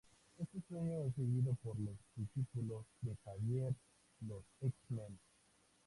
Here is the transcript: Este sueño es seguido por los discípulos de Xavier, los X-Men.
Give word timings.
Este 0.39 0.59
sueño 0.67 1.03
es 1.03 1.13
seguido 1.13 1.53
por 1.61 1.79
los 1.79 1.93
discípulos 2.15 2.85
de 3.01 3.15
Xavier, 3.23 3.71
los 4.27 4.43
X-Men. 4.59 5.19